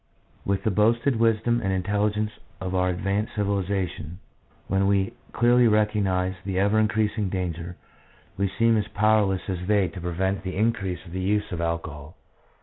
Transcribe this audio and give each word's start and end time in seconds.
With 0.45 0.63
the 0.63 0.71
boasted 0.71 1.17
wisdom 1.17 1.61
and 1.61 1.71
intelligence 1.71 2.31
of 2.59 2.73
our 2.73 2.89
advanced 2.89 3.35
civilization, 3.35 4.17
when 4.67 4.87
we 4.87 5.13
clearly 5.31 5.67
recognise 5.67 6.33
the 6.43 6.57
ever 6.57 6.79
increasing 6.79 7.29
danger, 7.29 7.75
we 8.35 8.47
seem 8.49 8.77
as 8.77 8.87
powerless 8.87 9.43
as 9.47 9.67
they 9.67 9.89
to 9.89 10.01
prevent 10.01 10.41
the 10.41 10.55
increase 10.57 11.05
of 11.05 11.11
the 11.11 11.21
use 11.21 11.51
of 11.51 11.61
alcohol. 11.61 12.17
2 12.17 12.17
PSYCHOLOGY 12.17 12.17
OF 12.17 12.41
ALCOHOLISM. 12.41 12.49